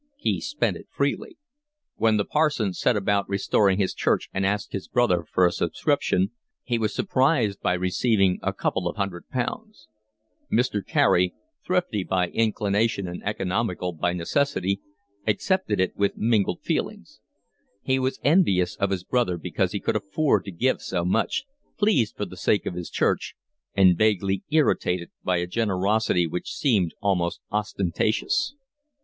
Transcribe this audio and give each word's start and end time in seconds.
He 0.17 0.41
spent 0.41 0.77
it 0.77 0.87
freely. 0.89 1.37
When 1.97 2.17
the 2.17 2.25
parson 2.25 2.73
set 2.73 2.95
about 2.95 3.29
restoring 3.29 3.77
his 3.77 3.93
church 3.93 4.29
and 4.33 4.43
asked 4.47 4.73
his 4.73 4.87
brother 4.87 5.23
for 5.31 5.45
a 5.45 5.51
subscription, 5.51 6.31
he 6.63 6.79
was 6.79 6.91
surprised 6.91 7.61
by 7.61 7.73
receiving 7.73 8.39
a 8.41 8.51
couple 8.51 8.87
of 8.87 8.95
hundred 8.95 9.29
pounds: 9.29 9.87
Mr. 10.51 10.83
Carey, 10.83 11.35
thrifty 11.63 12.03
by 12.03 12.29
inclination 12.29 13.07
and 13.07 13.21
economical 13.23 13.91
by 13.93 14.11
necessity, 14.11 14.81
accepted 15.27 15.79
it 15.79 15.95
with 15.95 16.17
mingled 16.17 16.63
feelings; 16.63 17.19
he 17.83 17.99
was 17.99 18.19
envious 18.23 18.75
of 18.77 18.89
his 18.89 19.03
brother 19.03 19.37
because 19.37 19.71
he 19.71 19.79
could 19.79 19.95
afford 19.95 20.45
to 20.45 20.51
give 20.51 20.81
so 20.81 21.05
much, 21.05 21.43
pleased 21.77 22.15
for 22.17 22.25
the 22.25 22.35
sake 22.37 22.65
of 22.65 22.73
his 22.73 22.89
church, 22.89 23.35
and 23.75 23.99
vaguely 23.99 24.41
irritated 24.49 25.11
by 25.23 25.37
a 25.37 25.45
generosity 25.45 26.25
which 26.25 26.51
seemed 26.55 26.95
almost 27.01 27.39
ostentatious. 27.51 28.55